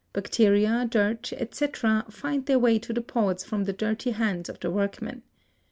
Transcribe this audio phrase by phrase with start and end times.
[0.13, 4.71] Bacteria, dirt, etc., find their way to the pods from the dirty hands of the
[4.71, 5.21] workmen.